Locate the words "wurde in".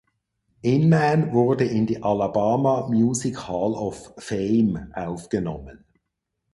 1.31-1.85